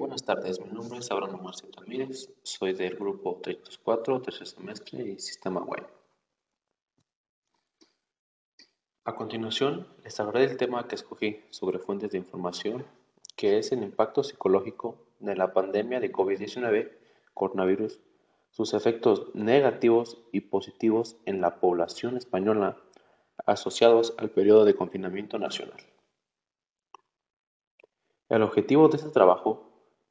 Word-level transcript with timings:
Buenas 0.00 0.24
tardes, 0.24 0.58
mi 0.58 0.72
nombre 0.72 0.98
es 0.98 1.10
Abraham 1.10 1.42
Marcelo 1.42 1.72
Ramírez, 1.76 2.32
soy 2.42 2.72
del 2.72 2.96
grupo 2.96 3.38
304, 3.42 4.22
tercer 4.22 4.46
semestre 4.46 5.02
y 5.02 5.18
sistema 5.18 5.60
web. 5.60 5.86
A 9.04 9.14
continuación, 9.14 9.86
les 10.02 10.18
hablaré 10.18 10.48
del 10.48 10.56
tema 10.56 10.88
que 10.88 10.94
escogí 10.94 11.44
sobre 11.50 11.80
fuentes 11.80 12.12
de 12.12 12.16
información, 12.16 12.86
que 13.36 13.58
es 13.58 13.72
el 13.72 13.82
impacto 13.82 14.24
psicológico 14.24 14.96
de 15.18 15.36
la 15.36 15.52
pandemia 15.52 16.00
de 16.00 16.10
COVID-19, 16.10 16.90
coronavirus, 17.34 18.00
sus 18.52 18.72
efectos 18.72 19.26
negativos 19.34 20.16
y 20.32 20.40
positivos 20.40 21.18
en 21.26 21.42
la 21.42 21.60
población 21.60 22.16
española 22.16 22.78
asociados 23.44 24.14
al 24.16 24.30
periodo 24.30 24.64
de 24.64 24.74
confinamiento 24.74 25.38
nacional. 25.38 25.76
El 28.30 28.42
objetivo 28.42 28.88
de 28.88 28.96
este 28.96 29.10
trabajo 29.10 29.69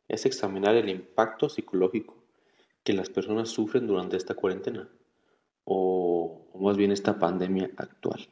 es 0.10 0.26
examinar 0.26 0.76
el 0.76 0.90
impacto 0.90 1.48
psicológico 1.48 2.18
que 2.84 2.94
las 2.94 3.10
personas 3.10 3.50
sufren 3.50 3.88
durante 3.88 4.18
esta 4.18 4.34
cuarentena 4.34 4.90
o, 5.64 6.48
más 6.60 6.76
bien 6.76 6.92
esta 6.92 7.20
pandemia 7.20 7.70
actual. 7.78 8.28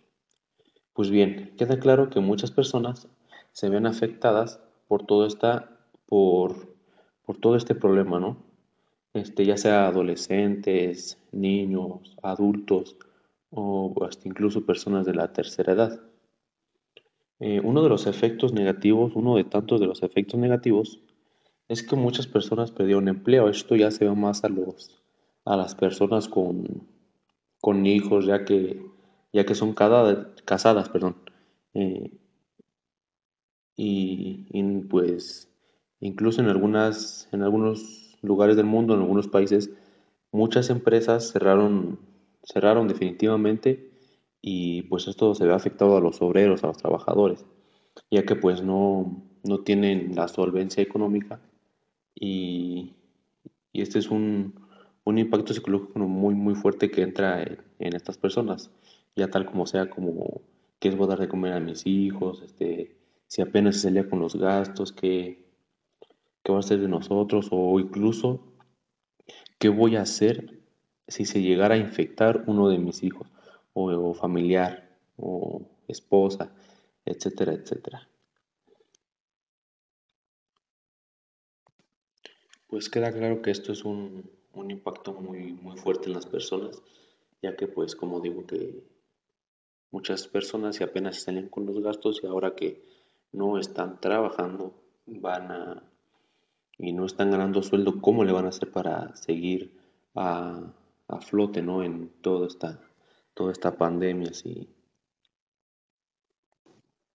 Pues 0.94 1.12
bien, 1.12 1.54
queda 1.58 1.80
claro 1.80 2.10
que 2.10 2.20
muchas 2.20 2.52
personas 2.52 3.08
se 3.52 3.70
ven 3.70 3.86
afectadas 3.86 4.60
por 4.88 5.06
todo 5.06 5.26
esta 5.26 5.78
por, 6.08 6.76
por 7.24 7.38
todo 7.38 7.56
este 7.56 7.76
problema, 7.76 8.20
¿no? 8.20 8.38
Este, 9.14 9.46
ya 9.46 9.58
sea 9.58 9.88
adolescentes, 9.88 11.18
niños, 11.32 12.16
adultos 12.24 12.98
o 13.52 13.94
hasta 14.06 14.28
incluso 14.28 14.66
personas 14.66 15.06
de 15.06 15.14
la 15.14 15.32
tercera 15.34 15.74
edad. 15.74 16.02
Eh, 17.40 17.62
uno 17.64 17.84
de 17.84 17.90
los 17.90 18.08
efectos 18.08 18.54
negativos, 18.54 19.14
uno 19.16 19.36
de 19.36 19.44
tantos 19.44 19.80
de 19.80 19.86
los 19.86 20.02
efectos 20.02 20.40
negativos, 20.40 21.00
es 21.70 21.84
que 21.84 21.96
muchas 21.96 22.28
personas 22.28 22.72
perdieron 22.72 23.08
empleo. 23.08 23.50
Esto 23.50 23.76
ya 23.76 23.92
se 23.92 24.06
ve 24.06 24.16
más 24.16 24.44
a 24.44 24.50
los 24.50 25.02
a 25.46 25.56
las 25.56 25.76
personas 25.76 26.28
con, 26.28 26.88
con 27.62 27.86
hijos, 27.86 28.26
ya 28.26 28.46
que 28.46 28.86
ya 29.34 29.46
que 29.46 29.56
son 29.56 29.74
casadas, 29.74 30.90
perdón. 30.90 31.18
Eh, 31.74 32.12
y, 33.76 34.84
pues 34.90 35.50
incluso 36.00 36.42
en 36.42 36.50
algunas 36.50 37.30
en 37.32 37.44
algunos 37.44 38.18
lugares 38.22 38.56
del 38.58 38.66
mundo, 38.66 38.94
en 38.94 39.02
algunos 39.02 39.28
países, 39.28 39.72
muchas 40.32 40.70
empresas 40.70 41.32
cerraron 41.32 42.00
cerraron 42.44 42.88
definitivamente 42.88 43.92
y 44.42 44.84
pues 44.84 45.08
esto 45.08 45.36
se 45.36 45.46
ve 45.46 45.54
afectado 45.54 45.98
a 45.98 46.02
los 46.02 46.22
obreros, 46.22 46.64
a 46.64 46.68
los 46.68 46.78
trabajadores, 46.78 47.46
ya 48.12 48.24
que 48.24 48.36
pues 48.36 48.64
no, 48.64 49.24
no 49.44 49.60
tienen 49.60 50.16
la 50.16 50.28
solvencia 50.28 50.82
económica 50.84 51.42
y, 52.20 52.94
este 53.74 54.00
es 54.00 54.10
un, 54.10 54.54
impacto 55.06 55.54
psicológico 55.54 56.00
muy, 56.00 56.36
muy 56.36 56.56
fuerte 56.56 56.90
que 56.92 57.02
entra 57.02 57.44
en, 57.44 57.96
estas 57.96 58.18
personas, 58.18 58.72
ya 59.16 59.30
tal 59.30 59.46
como 59.46 59.66
sea, 59.66 59.90
como 59.90 60.42
qué 60.80 60.90
es 60.90 60.96
voy 60.96 61.06
a 61.06 61.10
dar 61.10 61.20
de 61.20 61.30
comer 61.30 61.54
a 61.54 61.60
mis 61.60 61.86
hijos, 61.86 62.42
este, 62.44 62.96
si 63.28 63.42
apenas 63.42 63.76
se 63.76 63.84
salía 63.84 64.10
con 64.10 64.20
los 64.20 64.36
gastos, 64.36 64.92
qué, 64.92 65.46
qué 66.44 66.52
va 66.52 66.58
a 66.58 66.62
hacer 66.62 66.80
de 66.80 66.88
nosotros, 66.88 67.50
o 67.52 67.80
incluso 67.80 68.42
qué 69.60 69.70
voy 69.70 69.96
a 69.96 70.02
hacer 70.02 70.60
si 71.08 71.26
se 71.26 71.42
llegara 71.42 71.76
a 71.76 71.80
infectar 71.80 72.44
uno 72.48 72.68
de 72.70 72.80
mis 72.80 73.04
hijos, 73.04 73.28
o 73.74 74.14
familiar, 74.16 74.90
o 75.18 75.62
esposa, 75.88 76.52
etcétera, 77.06 77.54
etcétera. 77.54 78.08
Pues 82.68 82.90
queda 82.90 83.14
claro 83.14 83.42
que 83.42 83.52
esto 83.52 83.72
es 83.72 83.86
un, 83.86 84.30
impacto 84.70 85.14
muy, 85.14 85.54
muy 85.54 85.78
fuerte 85.78 86.08
en 86.08 86.14
las 86.14 86.26
personas, 86.26 86.82
ya 87.42 87.56
que 87.56 87.68
pues 87.68 87.96
como 87.96 88.20
digo 88.20 88.46
que 88.46 88.84
muchas 89.92 90.28
personas 90.28 90.80
y 90.82 90.84
apenas 90.84 91.22
salen 91.22 91.48
con 91.48 91.66
los 91.66 91.82
gastos 91.82 92.22
y 92.24 92.28
ahora 92.28 92.56
que 92.56 92.84
no 93.32 93.58
están 93.58 94.02
trabajando 94.02 94.74
van 95.06 95.52
a 95.52 95.84
y 96.78 96.92
no 96.94 97.06
están 97.06 97.32
ganando 97.32 97.64
sueldo, 97.64 98.02
¿cómo 98.02 98.24
le 98.24 98.32
van 98.34 98.46
a 98.46 98.50
hacer 98.50 98.70
para 98.72 99.16
seguir 99.16 99.80
a, 100.16 100.74
flote 101.22 101.62
¿no? 101.62 101.84
en 101.84 102.10
toda 102.22 102.48
esta, 102.48 102.80
toda 103.34 103.52
esta 103.52 103.78
pandemia? 103.78 104.34
Si, 104.34 104.68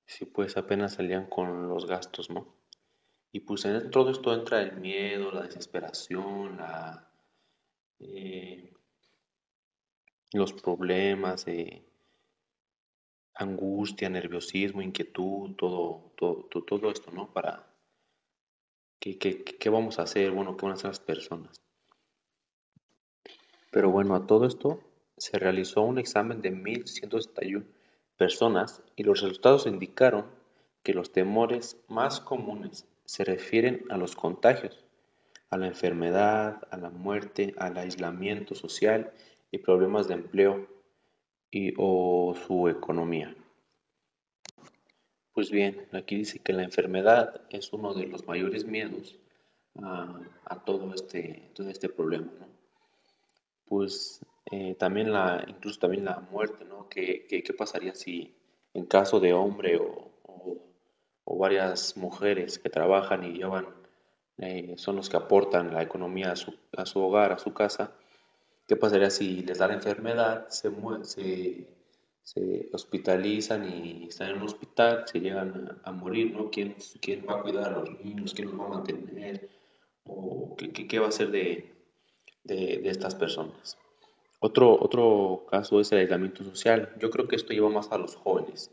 si 0.07 0.25
pues 0.25 0.57
apenas 0.57 0.95
salían 0.95 1.27
con 1.27 1.69
los 1.69 1.87
gastos, 1.87 2.31
¿no? 2.31 2.62
Y 3.33 3.41
pues 3.41 3.65
en 3.65 3.91
todo 3.91 4.11
esto 4.11 4.35
entra 4.35 4.61
el 4.61 4.77
miedo, 4.77 5.33
la 5.33 5.43
desesperación, 5.43 6.59
eh, 7.99 8.71
los 10.33 10.53
problemas, 10.53 11.47
angustia, 13.35 14.11
nerviosismo, 14.11 14.83
inquietud, 14.83 15.55
todo, 15.57 16.13
todo, 16.17 16.45
todo, 16.45 16.91
esto, 16.91 17.11
¿no? 17.11 17.33
Para 17.33 17.67
¿qué, 18.99 19.17
qué, 19.19 19.71
vamos 19.71 19.99
a 19.99 20.03
hacer, 20.03 20.31
bueno, 20.31 20.55
qué 20.57 20.67
van 20.67 20.73
a 20.73 20.75
hacer 20.75 20.91
las 20.91 21.01
personas. 21.01 21.61
Pero 23.71 23.91
bueno, 23.91 24.15
a 24.15 24.27
todo 24.27 24.47
esto 24.47 24.81
se 25.17 25.39
realizó 25.39 25.81
un 25.81 25.99
examen 25.99 26.43
de 26.43 26.53
1.161 26.53 27.65
personas 28.19 28.83
y 28.95 29.05
los 29.05 29.23
resultados 29.23 29.67
indicaron 29.67 30.27
que 30.83 30.93
los 30.93 31.13
temores 31.13 31.79
más 31.89 32.21
comunes 32.21 32.87
se 33.05 33.25
refieren 33.25 33.85
a 33.91 33.97
los 33.97 34.17
contagios, 34.17 34.85
a 35.51 35.59
la 35.59 35.67
enfermedad, 35.67 36.63
a 36.71 36.77
la 36.77 36.91
muerte, 36.91 37.55
al 37.59 37.77
aislamiento 37.77 38.55
social 38.55 39.13
y 39.51 39.59
problemas 39.59 40.09
de 40.09 40.15
empleo 40.15 40.67
y, 41.51 41.75
o 41.77 42.35
su 42.47 42.69
economía. 42.69 43.37
Pues 45.33 45.51
bien, 45.51 45.89
aquí 45.93 46.17
dice 46.17 46.39
que 46.39 46.53
la 46.53 46.63
enfermedad 46.63 47.43
es 47.51 47.73
uno 47.73 47.95
de 47.95 48.07
los 48.07 48.27
mayores 48.27 48.67
miedos 48.67 49.19
a, 49.81 50.63
todo, 50.65 50.93
este, 50.95 51.51
todo 51.55 51.71
este 51.71 51.89
problema. 51.89 52.31
Pues 53.65 54.21
eh, 54.51 54.75
también 54.75 55.13
la, 55.13 55.45
incluso 55.49 55.81
también 55.81 56.05
la 56.05 56.21
muerte, 56.31 56.65
¿no? 56.65 56.89
¿Qué, 56.89 57.27
qué, 57.27 57.43
pasaría 57.55 57.95
si 57.95 58.35
en 58.75 58.85
caso 58.85 59.21
de 59.21 59.33
hombre 59.33 59.79
o 59.79 60.12
varias 61.43 61.97
mujeres 61.97 62.61
que 62.61 62.71
trabajan 62.71 63.25
y 63.25 63.33
llevan, 63.33 63.67
eh, 64.39 64.75
son 64.77 64.95
los 64.97 65.09
que 65.11 65.17
aportan 65.17 65.75
la 65.75 65.83
economía 65.83 66.31
a 66.31 66.37
su, 66.37 66.55
a 66.77 66.87
su, 66.87 67.01
hogar, 67.01 67.33
a 67.33 67.39
su 67.39 67.53
casa, 67.53 67.93
¿qué 68.69 68.77
pasaría 68.77 69.11
si 69.11 69.43
les 69.43 69.59
da 69.59 69.67
la 69.67 69.75
enfermedad, 69.75 70.49
se, 70.51 70.71
se, 71.03 71.67
se 72.23 72.69
hospitalizan 72.73 73.69
y 73.69 74.07
están 74.09 74.31
en 74.31 74.37
un 74.37 74.45
hospital, 74.45 75.03
se 75.07 75.19
llegan 75.19 75.81
a, 75.83 75.91
morir, 75.91 76.33
¿no? 76.33 76.49
¿Quién, 76.49 76.77
¿Quién, 77.01 77.27
va 77.29 77.35
a 77.39 77.43
cuidar 77.43 77.73
a 77.73 77.79
los 77.81 77.91
niños? 78.05 78.35
¿Quién 78.35 78.49
los 78.49 78.61
va 78.61 78.67
a 78.67 78.75
mantener? 78.77 79.51
¿O 80.05 80.55
qué, 80.57 80.73
qué, 80.73 80.99
va 81.01 81.07
a 81.07 81.09
hacer 81.09 81.33
de, 81.33 81.75
de, 82.45 82.79
de 82.85 82.89
estas 82.89 83.17
personas? 83.17 83.77
Otro, 84.39 84.79
otro 84.81 85.45
caso 85.51 85.81
es 85.81 85.91
el 85.91 85.99
aislamiento 85.99 86.45
social. 86.45 86.95
Yo 87.01 87.11
creo 87.11 87.27
que 87.27 87.37
esto 87.37 87.53
lleva 87.53 87.69
más 87.69 87.91
a 87.91 87.99
los 87.99 88.15
jóvenes 88.15 88.71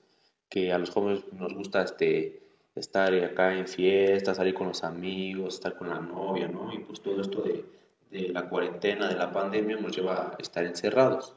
que 0.49 0.73
a 0.73 0.79
los 0.79 0.89
jóvenes 0.89 1.23
nos 1.31 1.53
gusta 1.53 1.83
este, 1.83 2.41
estar 2.75 3.13
acá 3.13 3.53
en 3.55 3.67
fiestas, 3.67 4.37
salir 4.37 4.53
con 4.53 4.67
los 4.67 4.83
amigos, 4.83 5.55
estar 5.55 5.77
con 5.77 5.89
la 5.89 5.99
novia, 5.99 6.47
¿no? 6.47 6.71
Y 6.73 6.79
pues 6.79 7.01
todo 7.01 7.21
esto 7.21 7.41
de, 7.41 7.65
de 8.11 8.29
la 8.29 8.47
cuarentena, 8.49 9.07
de 9.07 9.15
la 9.15 9.31
pandemia, 9.31 9.77
nos 9.77 9.95
lleva 9.95 10.33
a 10.33 10.35
estar 10.39 10.65
encerrados. 10.65 11.35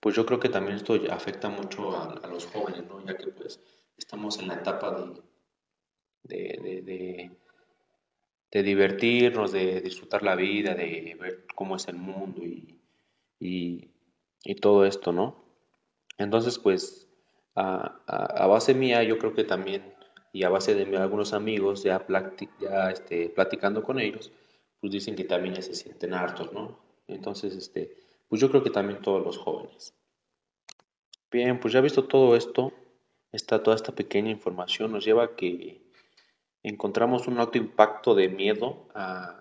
Pues 0.00 0.16
yo 0.16 0.26
creo 0.26 0.40
que 0.40 0.48
también 0.48 0.76
esto 0.76 0.98
afecta 1.10 1.48
mucho 1.48 1.96
a, 1.96 2.26
los 2.26 2.46
jóvenes, 2.46 2.84
¿no? 2.88 3.04
Ya 3.04 3.16
que 3.16 3.28
pues 3.28 3.60
estamos 3.96 4.38
en 4.38 4.48
la 4.48 4.54
etapa 4.54 4.90
de, 6.24 6.58
de, 6.60 6.82
de, 6.82 7.30
de, 8.50 8.62
divertirnos, 8.62 9.52
de 9.52 9.80
disfrutar 9.80 10.22
la 10.22 10.34
vida, 10.34 10.74
de 10.74 11.16
ver 11.20 11.46
cómo 11.54 11.76
es 11.76 11.86
el 11.86 11.96
mundo 11.96 12.42
y, 12.42 12.80
y, 13.38 13.90
y 14.42 14.54
todo 14.56 14.84
esto, 14.84 15.12
¿no? 15.12 15.44
Entonces, 16.18 16.58
pues 16.58 17.08
a, 17.54 18.46
base 18.52 18.74
mía, 18.74 19.02
yo 19.02 19.18
creo 19.18 19.34
que 19.34 19.44
también, 19.44 19.94
y 20.32 20.44
a 20.44 20.48
base 20.48 20.74
de 20.74 20.96
algunos 20.96 21.32
amigos, 21.32 21.82
ya, 21.82 22.04
ya 22.60 22.90
este, 22.90 23.28
platicando 23.28 23.82
con 23.82 23.98
ellos, 23.98 24.32
pues 24.80 24.92
dicen 24.92 25.14
que 25.14 25.24
también 25.24 25.54
ya 25.54 25.62
se 25.62 25.74
sienten 25.74 26.14
hartos, 26.14 26.52
¿no? 26.52 26.78
Entonces, 27.06 27.54
este, 27.54 27.96
pues 28.28 28.40
yo 28.40 28.50
creo 28.50 28.62
que 28.62 28.70
también 28.70 29.00
todos 29.00 29.24
los 29.24 29.38
jóvenes. 29.38 29.94
Bien, 31.30 31.60
pues 31.60 31.72
ya 31.72 31.80
visto 31.80 32.04
todo 32.04 32.36
esto, 32.36 32.72
esta, 33.30 33.62
toda 33.62 33.76
esta 33.76 33.92
pequeña 33.92 34.30
información 34.30 34.92
nos 34.92 35.04
lleva 35.04 35.24
a 35.24 35.36
que 35.36 35.82
encontramos 36.62 37.26
un 37.26 37.38
alto 37.38 37.58
impacto 37.58 38.14
de 38.14 38.28
miedo 38.28 38.88
a, 38.94 39.38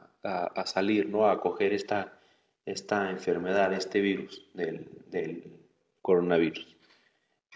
salir, 0.65 1.09
¿no? 1.09 1.27
A 1.27 1.39
coger 1.41 1.73
esta, 1.73 2.19
esta 2.65 3.09
enfermedad, 3.09 3.73
este 3.73 3.99
virus 3.99 4.45
del, 4.53 4.87
del 5.07 5.59
coronavirus. 6.01 6.77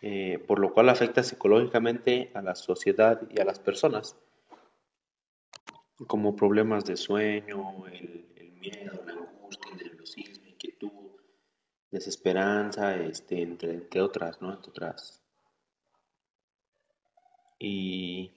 Eh, 0.07 0.38
por 0.38 0.60
lo 0.60 0.72
cual 0.72 0.90
afecta 0.90 1.24
psicológicamente 1.24 2.30
a 2.36 2.44
la 2.44 2.54
sociedad 2.54 3.24
y 3.28 3.42
a 3.42 3.44
las 3.44 3.57
personas. 3.57 4.16
como 6.06 6.36
problemas 6.36 6.86
de 6.86 6.96
sueño, 6.96 7.88
el, 7.88 8.52
miedo, 8.60 9.02
la 9.04 9.13
angustia, 9.13 9.72
el 9.72 9.78
nerviosismo, 9.78 10.46
inquietud, 10.46 11.10
desesperanza, 11.90 12.96
este, 12.98 13.42
entre, 13.42 13.74
entre 13.74 14.02
otras, 14.02 14.40
¿no? 14.44 14.54
Entre 14.54 14.69
otras. 14.69 15.24
Y 17.57 18.31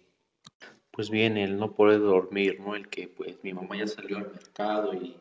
pues 0.91 1.11
bien, 1.11 1.37
el 1.37 1.59
no 1.59 1.75
poder 1.75 2.01
dormir, 2.01 2.61
¿no? 2.61 2.77
El 2.77 2.89
que 2.89 3.09
pues 3.09 3.45
mi 3.45 3.53
mamá 3.53 3.77
ya 3.77 3.87
salió 3.87 4.17
al 4.17 4.33
mercado 4.33 4.95
y 4.95 5.21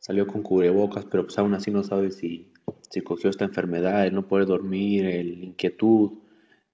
salió 0.00 0.26
con 0.26 0.42
cubrebocas, 0.42 1.04
pero 1.04 1.22
pues 1.22 1.38
aún 1.38 1.54
así 1.54 1.70
no 1.70 1.84
sabe 1.84 2.10
si, 2.10 2.52
si 2.92 3.00
cogió 3.00 3.30
esta 3.30 3.46
enfermedad, 3.46 4.06
el 4.06 4.14
no 4.14 4.28
poder 4.28 4.46
dormir, 4.46 5.06
el 5.06 5.42
inquietud, 5.42 6.12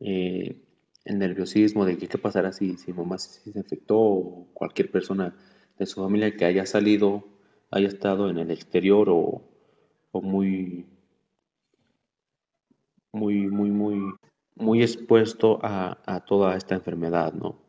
eh, 0.00 0.60
el 1.04 1.18
nerviosismo 1.18 1.84
de 1.84 1.96
que 1.96 2.08
qué 2.08 2.18
pasará 2.18 2.52
si, 2.52 2.76
si 2.76 2.92
mamá 2.92 3.18
se, 3.18 3.48
infectó 3.48 3.96
o 4.00 4.48
cualquier 4.52 4.90
persona 4.90 5.36
de 5.78 5.86
su 5.86 6.02
familia 6.02 6.36
que 6.36 6.44
haya 6.44 6.66
salido, 6.66 7.24
haya 7.70 7.86
estado 7.86 8.30
en 8.30 8.38
el 8.38 8.50
exterior 8.50 9.08
o, 9.10 9.42
o 10.10 10.20
muy, 10.20 10.86
muy, 13.12 13.46
muy, 13.46 13.70
muy, 13.70 14.12
muy 14.56 14.82
expuesto 14.82 15.60
a, 15.62 15.98
a 16.04 16.24
toda 16.24 16.56
esta 16.56 16.74
enfermedad, 16.74 17.32
¿no? 17.32 17.60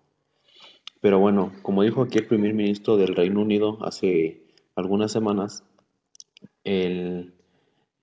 Pero 1.02 1.20
bueno, 1.20 1.54
como 1.62 1.84
dijo 1.84 2.02
aquí 2.02 2.18
el 2.18 2.26
primer 2.26 2.56
ministro 2.56 2.98
del 2.98 3.16
Reino 3.16 3.42
Unido 3.42 3.78
hace 3.86 4.42
algunas 4.76 5.12
semanas, 5.12 5.64
el, 6.64 7.39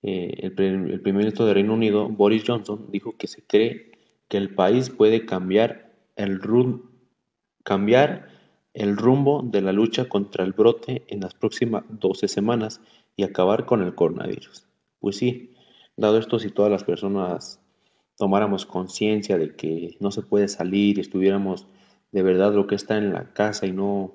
eh, 0.09 0.39
el, 0.39 0.53
el 0.89 1.01
primer 1.01 1.23
ministro 1.23 1.45
del 1.45 1.55
Reino 1.55 1.73
Unido, 1.73 2.07
Boris 2.07 2.45
Johnson, 2.47 2.85
dijo 2.89 3.17
que 3.17 3.27
se 3.27 3.41
cree 3.41 3.91
que 4.29 4.37
el 4.37 4.55
país 4.55 4.89
puede 4.89 5.25
cambiar 5.25 5.91
el, 6.15 6.39
cambiar 7.63 8.29
el 8.73 8.95
rumbo 8.95 9.41
de 9.43 9.61
la 9.61 9.73
lucha 9.73 10.07
contra 10.07 10.45
el 10.45 10.53
brote 10.53 11.03
en 11.09 11.19
las 11.19 11.33
próximas 11.33 11.83
12 11.89 12.29
semanas 12.29 12.79
y 13.17 13.23
acabar 13.23 13.65
con 13.65 13.83
el 13.83 13.95
coronavirus. 13.95 14.65
Pues 15.01 15.17
sí, 15.17 15.53
dado 15.97 16.17
esto, 16.17 16.39
si 16.39 16.51
todas 16.51 16.71
las 16.71 16.85
personas 16.85 17.59
tomáramos 18.15 18.65
conciencia 18.65 19.37
de 19.37 19.57
que 19.57 19.97
no 19.99 20.11
se 20.11 20.21
puede 20.21 20.47
salir 20.47 20.97
y 20.97 21.01
estuviéramos 21.01 21.67
de 22.13 22.21
verdad 22.23 22.53
lo 22.53 22.65
que 22.65 22.75
está 22.75 22.97
en 22.97 23.11
la 23.11 23.33
casa 23.33 23.65
y 23.65 23.73
no, 23.73 24.13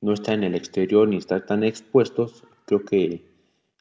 no 0.00 0.14
está 0.14 0.32
en 0.32 0.44
el 0.44 0.54
exterior 0.54 1.06
ni 1.06 1.18
estar 1.18 1.44
tan 1.44 1.64
expuestos, 1.64 2.44
creo 2.64 2.82
que 2.86 3.28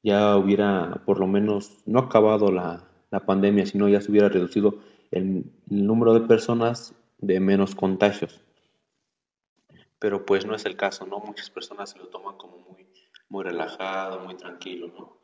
ya 0.03 0.37
hubiera 0.37 1.01
por 1.05 1.19
lo 1.19 1.27
menos 1.27 1.77
no 1.85 1.99
acabado 1.99 2.51
la, 2.51 2.87
la 3.11 3.25
pandemia, 3.25 3.65
sino 3.65 3.89
ya 3.89 4.01
se 4.01 4.11
hubiera 4.11 4.29
reducido 4.29 4.79
el, 5.11 5.45
el 5.69 5.85
número 5.85 6.13
de 6.13 6.27
personas 6.27 6.93
de 7.17 7.39
menos 7.39 7.75
contagios. 7.75 8.41
Pero 9.99 10.25
pues 10.25 10.45
no 10.45 10.55
es 10.55 10.65
el 10.65 10.75
caso, 10.75 11.05
¿no? 11.05 11.19
Muchas 11.19 11.49
personas 11.49 11.89
se 11.89 11.97
lo 11.97 12.07
toman 12.07 12.37
como 12.37 12.57
muy, 12.59 12.87
muy 13.29 13.43
relajado, 13.43 14.19
muy 14.19 14.35
tranquilo, 14.35 14.87
¿no? 14.87 15.17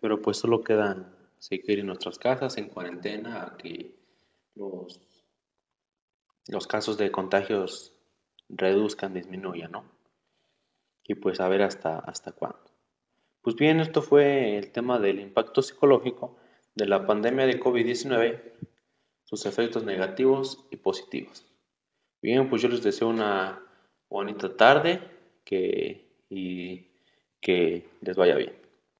Pero 0.00 0.20
pues 0.20 0.36
solo 0.36 0.62
quedan 0.62 1.14
seguir 1.38 1.78
en 1.78 1.86
nuestras 1.86 2.18
casas 2.18 2.56
en 2.58 2.68
cuarentena 2.68 3.42
a 3.42 3.56
que 3.56 3.94
los, 4.54 5.00
los 6.48 6.66
casos 6.66 6.98
de 6.98 7.10
contagios 7.10 7.92
reduzcan, 8.48 9.14
disminuyan, 9.14 9.72
¿no? 9.72 9.95
Y 11.06 11.14
pues 11.14 11.40
a 11.40 11.48
ver 11.48 11.62
hasta, 11.62 11.98
hasta 11.98 12.32
cuándo. 12.32 12.58
Pues 13.42 13.54
bien, 13.56 13.80
esto 13.80 14.02
fue 14.02 14.58
el 14.58 14.72
tema 14.72 14.98
del 14.98 15.20
impacto 15.20 15.62
psicológico 15.62 16.36
de 16.74 16.86
la 16.86 17.06
pandemia 17.06 17.46
de 17.46 17.60
COVID-19, 17.60 18.40
sus 19.24 19.46
efectos 19.46 19.84
negativos 19.84 20.66
y 20.70 20.76
positivos. 20.76 21.46
Bien, 22.20 22.48
pues 22.50 22.62
yo 22.62 22.68
les 22.68 22.82
deseo 22.82 23.08
una 23.08 23.62
bonita 24.08 24.56
tarde 24.56 25.00
que, 25.44 26.08
y 26.28 26.86
que 27.40 27.88
les 28.00 28.16
vaya 28.16 28.34
bien. 28.34 28.65